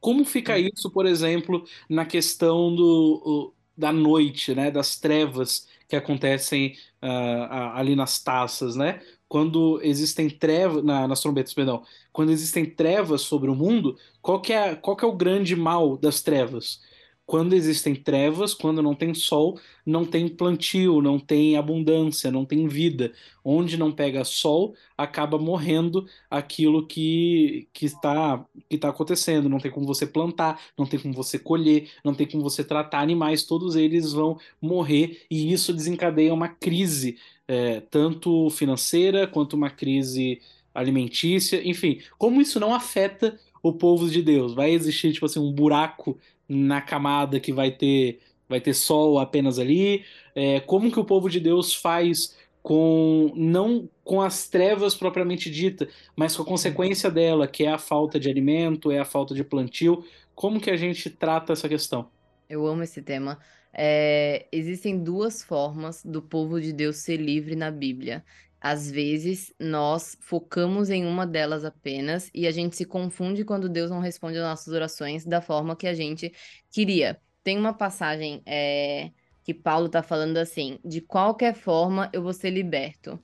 Como 0.00 0.24
fica 0.24 0.58
isso, 0.58 0.90
por 0.90 1.06
exemplo, 1.06 1.64
na 1.88 2.04
questão 2.04 2.74
do, 2.74 3.54
da 3.76 3.92
noite, 3.92 4.54
né, 4.54 4.70
das 4.70 4.98
trevas 5.00 5.66
que 5.88 5.96
acontecem 5.96 6.76
uh, 7.02 7.72
ali 7.74 7.96
nas 7.96 8.22
taças, 8.22 8.76
né? 8.76 9.00
Quando 9.28 9.80
existem 9.82 10.28
trevas, 10.30 10.84
na, 10.84 11.08
nas 11.08 11.20
trombetas, 11.20 11.54
perdão, 11.54 11.82
quando 12.12 12.30
existem 12.30 12.64
trevas 12.66 13.22
sobre 13.22 13.50
o 13.50 13.54
mundo, 13.54 13.96
qual 14.22 14.40
que 14.40 14.52
é, 14.52 14.74
qual 14.76 14.96
que 14.96 15.04
é 15.04 15.08
o 15.08 15.16
grande 15.16 15.56
mal 15.56 15.96
das 15.96 16.22
trevas? 16.22 16.80
Quando 17.26 17.54
existem 17.54 17.94
trevas, 17.94 18.52
quando 18.52 18.82
não 18.82 18.94
tem 18.94 19.14
sol, 19.14 19.58
não 19.84 20.04
tem 20.04 20.28
plantio, 20.28 21.00
não 21.00 21.18
tem 21.18 21.56
abundância, 21.56 22.30
não 22.30 22.44
tem 22.44 22.68
vida. 22.68 23.12
Onde 23.42 23.76
não 23.76 23.90
pega 23.90 24.24
sol, 24.24 24.74
acaba 24.96 25.38
morrendo 25.38 26.06
aquilo 26.30 26.86
que, 26.86 27.66
que, 27.72 27.86
está, 27.86 28.44
que 28.68 28.76
está 28.76 28.90
acontecendo. 28.90 29.48
Não 29.48 29.58
tem 29.58 29.70
como 29.70 29.86
você 29.86 30.06
plantar, 30.06 30.60
não 30.76 30.86
tem 30.86 31.00
como 31.00 31.14
você 31.14 31.38
colher, 31.38 31.90
não 32.04 32.14
tem 32.14 32.26
como 32.26 32.42
você 32.42 32.62
tratar 32.62 33.00
animais, 33.00 33.44
todos 33.44 33.74
eles 33.74 34.12
vão 34.12 34.38
morrer 34.60 35.22
e 35.30 35.52
isso 35.52 35.72
desencadeia 35.72 36.32
uma 36.32 36.48
crise, 36.48 37.16
é, 37.48 37.80
tanto 37.80 38.50
financeira 38.50 39.26
quanto 39.26 39.54
uma 39.54 39.70
crise 39.70 40.40
alimentícia, 40.74 41.66
enfim. 41.66 42.00
Como 42.18 42.40
isso 42.40 42.58
não 42.60 42.74
afeta 42.74 43.38
o 43.62 43.72
povo 43.72 44.10
de 44.10 44.20
Deus? 44.20 44.52
Vai 44.52 44.72
existir, 44.72 45.12
tipo 45.12 45.24
assim, 45.24 45.38
um 45.40 45.52
buraco 45.52 46.18
na 46.48 46.80
camada 46.80 47.40
que 47.40 47.52
vai 47.52 47.70
ter 47.70 48.20
vai 48.48 48.60
ter 48.60 48.74
sol 48.74 49.18
apenas 49.18 49.58
ali? 49.58 50.04
É, 50.34 50.60
como 50.60 50.90
que 50.90 51.00
o 51.00 51.04
povo 51.04 51.28
de 51.28 51.40
Deus 51.40 51.74
faz 51.74 52.36
com 52.62 53.30
não 53.34 53.88
com 54.02 54.20
as 54.22 54.48
trevas 54.48 54.94
propriamente 54.94 55.50
dita, 55.50 55.88
mas 56.16 56.36
com 56.36 56.42
a 56.42 56.46
consequência 56.46 57.10
dela, 57.10 57.46
que 57.46 57.64
é 57.64 57.70
a 57.70 57.78
falta 57.78 58.18
de 58.18 58.28
alimento, 58.28 58.90
é 58.90 58.98
a 58.98 59.04
falta 59.04 59.34
de 59.34 59.44
plantio? 59.44 60.04
Como 60.34 60.60
que 60.60 60.70
a 60.70 60.76
gente 60.76 61.10
trata 61.10 61.52
essa 61.52 61.68
questão? 61.68 62.10
Eu 62.48 62.66
amo 62.66 62.82
esse 62.82 63.02
tema. 63.02 63.38
É, 63.72 64.46
existem 64.52 65.02
duas 65.02 65.42
formas 65.42 66.02
do 66.04 66.22
povo 66.22 66.60
de 66.60 66.72
Deus 66.72 66.96
ser 66.98 67.16
livre 67.16 67.56
na 67.56 67.70
Bíblia. 67.70 68.24
Às 68.66 68.90
vezes, 68.90 69.52
nós 69.60 70.16
focamos 70.22 70.88
em 70.88 71.04
uma 71.04 71.26
delas 71.26 71.66
apenas 71.66 72.30
e 72.32 72.46
a 72.46 72.50
gente 72.50 72.74
se 72.74 72.86
confunde 72.86 73.44
quando 73.44 73.68
Deus 73.68 73.90
não 73.90 74.00
responde 74.00 74.38
às 74.38 74.42
nossas 74.44 74.72
orações 74.72 75.26
da 75.26 75.42
forma 75.42 75.76
que 75.76 75.86
a 75.86 75.92
gente 75.92 76.32
queria. 76.70 77.20
Tem 77.42 77.58
uma 77.58 77.74
passagem 77.74 78.42
é, 78.46 79.10
que 79.42 79.52
Paulo 79.52 79.84
está 79.84 80.02
falando 80.02 80.38
assim: 80.38 80.78
de 80.82 81.02
qualquer 81.02 81.54
forma 81.54 82.08
eu 82.10 82.22
vou 82.22 82.32
ser 82.32 82.48
liberto. 82.48 83.22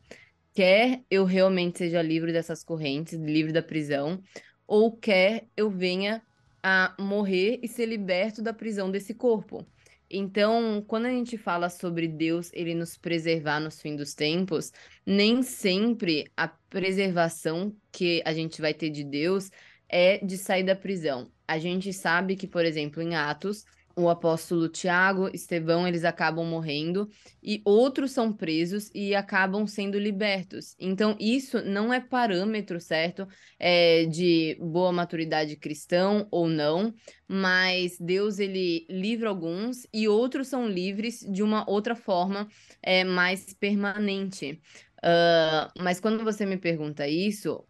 Quer 0.52 1.02
eu 1.10 1.24
realmente 1.24 1.78
seja 1.78 2.02
livre 2.02 2.34
dessas 2.34 2.62
correntes, 2.62 3.14
livre 3.14 3.50
da 3.50 3.62
prisão, 3.62 4.22
ou 4.66 4.94
quer 4.94 5.46
eu 5.56 5.70
venha 5.70 6.22
a 6.62 6.94
morrer 7.00 7.58
e 7.62 7.68
ser 7.68 7.86
liberto 7.86 8.42
da 8.42 8.52
prisão 8.52 8.90
desse 8.90 9.14
corpo. 9.14 9.66
Então, 10.10 10.84
quando 10.88 11.06
a 11.06 11.10
gente 11.10 11.38
fala 11.38 11.70
sobre 11.70 12.08
Deus, 12.08 12.50
ele 12.52 12.74
nos 12.74 12.96
preservar 12.98 13.60
nos 13.60 13.80
fim 13.80 13.94
dos 13.94 14.12
tempos, 14.12 14.72
nem 15.06 15.42
sempre 15.42 16.30
a 16.36 16.48
preservação 16.48 17.76
que 17.92 18.20
a 18.24 18.32
gente 18.32 18.60
vai 18.60 18.74
ter 18.74 18.90
de 18.90 19.04
Deus 19.04 19.50
é 19.88 20.18
de 20.18 20.36
sair 20.36 20.64
da 20.64 20.74
prisão. 20.74 21.30
A 21.46 21.58
gente 21.58 21.92
sabe 21.92 22.34
que, 22.34 22.48
por 22.48 22.64
exemplo, 22.64 23.00
em 23.00 23.14
Atos, 23.14 23.64
o 24.00 24.08
apóstolo 24.08 24.68
Tiago, 24.68 25.28
Estevão, 25.32 25.86
eles 25.86 26.04
acabam 26.04 26.44
morrendo 26.44 27.08
e 27.42 27.62
outros 27.64 28.10
são 28.12 28.32
presos 28.32 28.90
e 28.94 29.14
acabam 29.14 29.66
sendo 29.66 29.98
libertos. 29.98 30.74
Então, 30.78 31.16
isso 31.20 31.62
não 31.62 31.92
é 31.92 32.00
parâmetro, 32.00 32.80
certo? 32.80 33.26
É, 33.58 34.06
de 34.06 34.56
boa 34.60 34.92
maturidade 34.92 35.56
cristão 35.56 36.26
ou 36.30 36.48
não, 36.48 36.94
mas 37.28 37.98
Deus, 37.98 38.38
ele 38.38 38.86
livra 38.88 39.28
alguns 39.28 39.86
e 39.92 40.08
outros 40.08 40.48
são 40.48 40.68
livres 40.68 41.20
de 41.20 41.42
uma 41.42 41.68
outra 41.68 41.94
forma 41.94 42.48
é, 42.82 43.04
mais 43.04 43.52
permanente. 43.54 44.60
Uh, 44.98 45.82
mas 45.82 45.98
quando 45.98 46.22
você 46.24 46.44
me 46.44 46.58
pergunta 46.58 47.08
isso, 47.08 47.66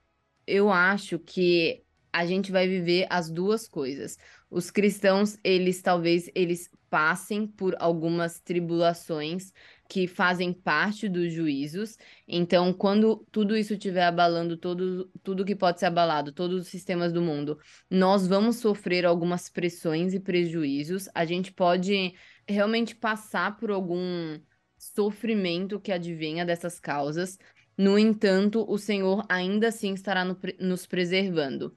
eu 0.46 0.70
acho 0.70 1.18
que 1.18 1.84
a 2.12 2.26
gente 2.26 2.50
vai 2.50 2.66
viver 2.66 3.06
as 3.08 3.30
duas 3.30 3.68
coisas 3.68 4.18
os 4.50 4.70
cristãos, 4.70 5.38
eles 5.44 5.80
talvez 5.80 6.28
eles 6.34 6.68
passem 6.90 7.46
por 7.46 7.76
algumas 7.78 8.40
tribulações 8.40 9.52
que 9.88 10.08
fazem 10.08 10.52
parte 10.52 11.08
dos 11.08 11.32
juízos. 11.32 11.96
Então, 12.26 12.72
quando 12.72 13.24
tudo 13.30 13.56
isso 13.56 13.74
estiver 13.74 14.04
abalando 14.04 14.56
todo, 14.56 15.08
tudo 15.22 15.44
que 15.44 15.54
pode 15.54 15.78
ser 15.78 15.86
abalado, 15.86 16.32
todos 16.32 16.62
os 16.62 16.68
sistemas 16.68 17.12
do 17.12 17.22
mundo, 17.22 17.58
nós 17.88 18.26
vamos 18.26 18.56
sofrer 18.56 19.06
algumas 19.06 19.48
pressões 19.48 20.14
e 20.14 20.20
prejuízos. 20.20 21.08
A 21.14 21.24
gente 21.24 21.52
pode 21.52 22.12
realmente 22.48 22.96
passar 22.96 23.56
por 23.56 23.70
algum 23.70 24.38
sofrimento 24.76 25.78
que 25.78 25.92
advenha 25.92 26.44
dessas 26.44 26.80
causas. 26.80 27.38
No 27.78 27.96
entanto, 27.98 28.64
o 28.68 28.76
Senhor 28.78 29.24
ainda 29.28 29.68
assim 29.68 29.94
estará 29.94 30.24
no, 30.24 30.36
nos 30.58 30.86
preservando 30.86 31.74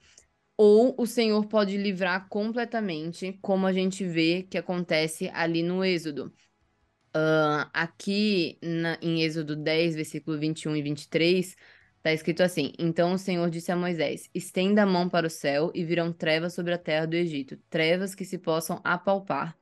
ou 0.56 0.94
o 0.98 1.06
Senhor 1.06 1.46
pode 1.46 1.76
livrar 1.76 2.28
completamente, 2.28 3.38
como 3.42 3.66
a 3.66 3.72
gente 3.72 4.04
vê 4.04 4.42
que 4.42 4.58
acontece 4.58 5.28
ali 5.34 5.62
no 5.62 5.84
Êxodo. 5.84 6.32
Uh, 7.16 7.70
aqui 7.72 8.58
na, 8.62 8.98
em 9.00 9.22
Êxodo 9.22 9.54
10, 9.54 9.94
versículo 9.94 10.38
21 10.38 10.76
e 10.76 10.82
23, 10.82 11.56
está 11.96 12.12
escrito 12.12 12.42
assim: 12.42 12.72
Então 12.78 13.12
o 13.12 13.18
Senhor 13.18 13.48
disse 13.50 13.70
a 13.72 13.76
Moisés: 13.76 14.28
Estenda 14.34 14.82
a 14.82 14.86
mão 14.86 15.08
para 15.08 15.26
o 15.26 15.30
céu 15.30 15.70
e 15.74 15.84
virão 15.84 16.12
trevas 16.12 16.54
sobre 16.54 16.72
a 16.72 16.78
terra 16.78 17.06
do 17.06 17.14
Egito, 17.14 17.56
trevas 17.70 18.14
que 18.14 18.24
se 18.24 18.38
possam 18.38 18.80
apalpar. 18.84 19.56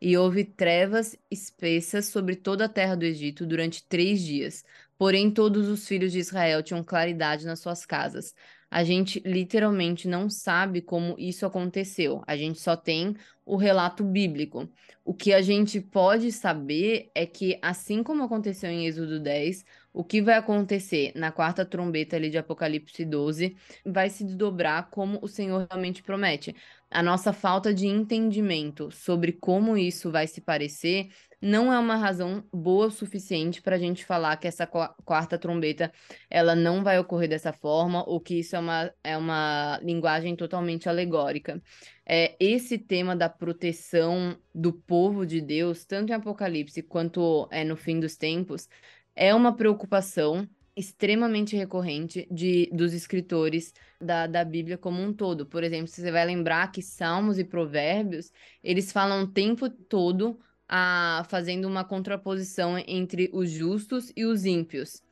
E 0.00 0.16
houve 0.16 0.44
trevas 0.44 1.16
espessas 1.28 2.06
sobre 2.06 2.36
toda 2.36 2.66
a 2.66 2.68
terra 2.68 2.94
do 2.94 3.04
Egito 3.04 3.44
durante 3.44 3.84
três 3.88 4.22
dias. 4.22 4.64
Porém, 4.96 5.30
todos 5.30 5.66
os 5.68 5.88
filhos 5.88 6.12
de 6.12 6.20
Israel 6.20 6.62
tinham 6.62 6.84
claridade 6.84 7.44
nas 7.44 7.58
suas 7.58 7.84
casas 7.84 8.32
a 8.70 8.84
gente 8.84 9.20
literalmente 9.24 10.06
não 10.08 10.28
sabe 10.28 10.80
como 10.82 11.14
isso 11.18 11.46
aconteceu. 11.46 12.22
A 12.26 12.36
gente 12.36 12.60
só 12.60 12.76
tem 12.76 13.16
o 13.44 13.56
relato 13.56 14.04
bíblico. 14.04 14.68
O 15.04 15.14
que 15.14 15.32
a 15.32 15.40
gente 15.40 15.80
pode 15.80 16.30
saber 16.30 17.10
é 17.14 17.24
que, 17.26 17.58
assim 17.62 18.02
como 18.02 18.22
aconteceu 18.22 18.70
em 18.70 18.86
Êxodo 18.86 19.18
10, 19.18 19.64
O 19.92 20.04
que 20.04 20.22
vai 20.22 20.36
acontecer 20.36 21.12
na 21.16 21.32
quarta 21.32 21.64
trombeta 21.64 22.14
ali 22.14 22.30
de 22.30 22.38
Apocalipse 22.38 23.04
12 23.04 23.56
vai 23.84 24.08
se 24.08 24.22
desdobrar 24.24 24.90
como 24.90 25.18
o 25.22 25.26
Senhor 25.26 25.66
realmente 25.68 26.02
promete. 26.02 26.54
A 26.90 27.02
nossa 27.02 27.32
falta 27.32 27.74
de 27.74 27.86
entendimento 27.86 28.90
sobre 28.90 29.32
como 29.32 29.76
isso 29.76 30.10
vai 30.10 30.26
se 30.26 30.40
parecer 30.40 31.08
não 31.40 31.72
é 31.72 31.78
uma 31.78 31.96
razão 31.96 32.44
boa 32.52 32.86
o 32.86 32.90
suficiente 32.90 33.62
para 33.62 33.76
a 33.76 33.78
gente 33.78 34.04
falar 34.04 34.36
que 34.36 34.48
essa 34.48 34.66
quarta 34.66 35.38
trombeta 35.38 35.92
ela 36.28 36.54
não 36.54 36.82
vai 36.82 36.98
ocorrer 36.98 37.28
dessa 37.28 37.52
forma 37.52 38.02
ou 38.08 38.20
que 38.20 38.40
isso 38.40 38.56
é 38.56 38.58
uma, 38.58 38.92
é 39.04 39.16
uma 39.16 39.78
linguagem 39.82 40.34
totalmente 40.34 40.88
alegórica. 40.88 41.62
É, 42.04 42.36
esse 42.40 42.78
tema 42.78 43.14
da 43.14 43.28
proteção 43.28 44.36
do 44.54 44.72
povo 44.72 45.24
de 45.24 45.40
Deus, 45.40 45.84
tanto 45.84 46.10
em 46.10 46.14
Apocalipse 46.14 46.82
quanto 46.82 47.48
é, 47.50 47.64
no 47.64 47.76
fim 47.76 48.00
dos 48.00 48.16
tempos, 48.16 48.68
é 49.14 49.34
uma 49.34 49.54
preocupação 49.54 50.48
extremamente 50.78 51.56
recorrente 51.56 52.26
de, 52.30 52.70
dos 52.72 52.94
escritores 52.94 53.74
da, 54.00 54.28
da 54.28 54.44
Bíblia 54.44 54.78
como 54.78 55.02
um 55.02 55.12
todo. 55.12 55.44
Por 55.44 55.64
exemplo, 55.64 55.88
você 55.88 56.10
vai 56.10 56.24
lembrar 56.24 56.70
que 56.70 56.80
Salmos 56.80 57.36
e 57.36 57.44
Provérbios, 57.44 58.30
eles 58.62 58.92
falam 58.92 59.24
o 59.24 59.26
tempo 59.26 59.68
todo 59.68 60.38
a, 60.68 61.24
fazendo 61.28 61.66
uma 61.66 61.84
contraposição 61.84 62.78
entre 62.86 63.30
os 63.32 63.50
justos 63.50 64.12
e 64.16 64.24
os 64.24 64.44
ímpios. 64.44 65.02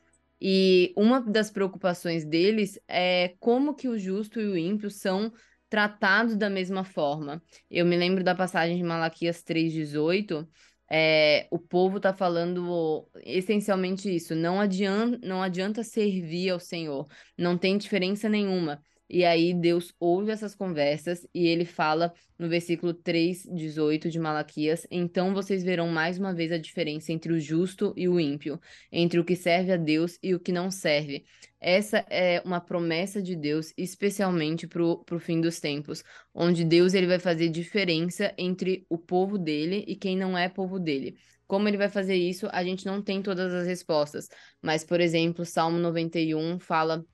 E 0.40 0.92
uma 0.96 1.20
das 1.20 1.50
preocupações 1.50 2.24
deles 2.24 2.78
é 2.86 3.34
como 3.40 3.74
que 3.74 3.88
o 3.88 3.98
justo 3.98 4.38
e 4.38 4.46
o 4.46 4.56
ímpio 4.56 4.90
são 4.90 5.32
tratados 5.68 6.36
da 6.36 6.50
mesma 6.50 6.84
forma. 6.84 7.42
Eu 7.70 7.86
me 7.86 7.96
lembro 7.96 8.22
da 8.22 8.34
passagem 8.34 8.76
de 8.76 8.82
Malaquias 8.82 9.42
3,18, 9.42 10.46
é, 10.88 11.48
o 11.50 11.58
povo 11.58 11.96
está 11.96 12.12
falando 12.12 13.08
essencialmente 13.24 14.14
isso. 14.14 14.34
Não 14.34 14.60
adianta, 14.60 15.18
não 15.26 15.42
adianta 15.42 15.82
servir 15.82 16.50
ao 16.50 16.60
Senhor, 16.60 17.06
não 17.36 17.56
tem 17.58 17.76
diferença 17.78 18.28
nenhuma. 18.28 18.80
E 19.08 19.24
aí 19.24 19.54
Deus 19.54 19.94
ouve 20.00 20.32
essas 20.32 20.54
conversas 20.54 21.26
e 21.32 21.46
ele 21.46 21.64
fala 21.64 22.12
no 22.38 22.48
versículo 22.48 22.92
3, 22.92 23.44
18 23.52 24.10
de 24.10 24.18
Malaquias: 24.18 24.86
Então 24.90 25.32
vocês 25.32 25.62
verão 25.62 25.88
mais 25.88 26.18
uma 26.18 26.34
vez 26.34 26.50
a 26.50 26.58
diferença 26.58 27.12
entre 27.12 27.32
o 27.32 27.40
justo 27.40 27.94
e 27.96 28.08
o 28.08 28.18
ímpio, 28.18 28.60
entre 28.90 29.20
o 29.20 29.24
que 29.24 29.36
serve 29.36 29.72
a 29.72 29.76
Deus 29.76 30.18
e 30.22 30.34
o 30.34 30.40
que 30.40 30.52
não 30.52 30.70
serve. 30.70 31.24
Essa 31.60 32.04
é 32.10 32.42
uma 32.44 32.60
promessa 32.60 33.22
de 33.22 33.34
Deus, 33.34 33.72
especialmente 33.76 34.66
para 34.66 34.82
o 34.82 35.18
fim 35.18 35.40
dos 35.40 35.58
tempos, 35.58 36.02
onde 36.34 36.64
Deus 36.64 36.92
ele 36.92 37.06
vai 37.06 37.18
fazer 37.18 37.48
diferença 37.48 38.34
entre 38.36 38.84
o 38.88 38.98
povo 38.98 39.38
dele 39.38 39.84
e 39.86 39.96
quem 39.96 40.16
não 40.16 40.36
é 40.36 40.48
povo 40.48 40.78
dele. 40.78 41.16
Como 41.46 41.68
ele 41.68 41.76
vai 41.76 41.88
fazer 41.88 42.16
isso, 42.16 42.48
a 42.50 42.62
gente 42.64 42.84
não 42.84 43.00
tem 43.00 43.22
todas 43.22 43.52
as 43.54 43.66
respostas. 43.66 44.28
Mas, 44.60 44.84
por 44.84 45.00
exemplo, 45.00 45.44
Salmo 45.44 45.78
91 45.78 46.58
fala 46.58 47.04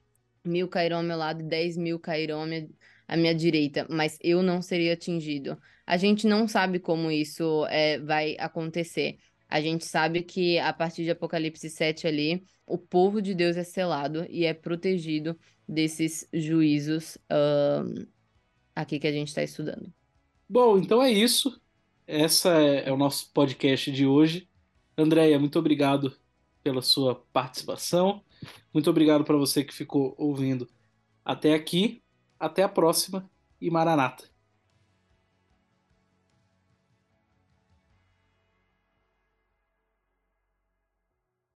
mil 0.44 0.68
cairão 0.68 0.98
ao 0.98 1.02
meu 1.02 1.16
lado 1.16 1.40
e 1.40 1.44
dez 1.44 1.76
mil 1.76 1.98
cairão 1.98 2.42
à 2.42 2.46
minha, 2.46 2.68
à 3.06 3.16
minha 3.16 3.34
direita, 3.34 3.86
mas 3.88 4.18
eu 4.22 4.42
não 4.42 4.62
seria 4.62 4.94
atingido. 4.94 5.58
A 5.86 5.96
gente 5.96 6.26
não 6.26 6.46
sabe 6.48 6.78
como 6.78 7.10
isso 7.10 7.66
é, 7.66 7.98
vai 7.98 8.36
acontecer. 8.38 9.18
A 9.48 9.60
gente 9.60 9.84
sabe 9.84 10.22
que 10.22 10.58
a 10.58 10.72
partir 10.72 11.04
de 11.04 11.10
Apocalipse 11.10 11.68
7 11.68 12.06
ali, 12.06 12.44
o 12.66 12.78
povo 12.78 13.20
de 13.20 13.34
Deus 13.34 13.56
é 13.56 13.64
selado 13.64 14.26
e 14.30 14.46
é 14.46 14.54
protegido 14.54 15.38
desses 15.68 16.26
juízos 16.32 17.16
uh, 17.30 18.06
aqui 18.74 18.98
que 18.98 19.06
a 19.06 19.12
gente 19.12 19.28
está 19.28 19.42
estudando. 19.42 19.92
Bom, 20.48 20.78
então 20.78 21.02
é 21.02 21.10
isso. 21.10 21.60
Essa 22.06 22.60
é, 22.60 22.88
é 22.88 22.92
o 22.92 22.96
nosso 22.96 23.30
podcast 23.32 23.90
de 23.90 24.06
hoje. 24.06 24.48
Andréia, 24.96 25.38
muito 25.38 25.58
obrigado 25.58 26.16
pela 26.62 26.82
sua 26.82 27.14
participação. 27.32 28.22
Muito 28.72 28.88
obrigado 28.90 29.24
para 29.24 29.36
você 29.36 29.64
que 29.64 29.74
ficou 29.74 30.14
ouvindo 30.18 30.68
até 31.24 31.54
aqui. 31.54 32.02
Até 32.38 32.62
a 32.62 32.68
próxima 32.68 33.30
e 33.60 33.70
Maranata. 33.70 34.31